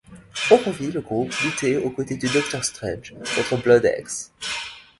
On 0.49 0.57
revit 0.57 0.91
le 0.91 1.01
groupe 1.01 1.31
lutter 1.45 1.77
aux 1.77 1.91
côtés 1.91 2.17
du 2.17 2.27
Docteur 2.27 2.65
Strange 2.65 3.13
contre 3.35 3.61
Bloodaxe. 3.61 4.33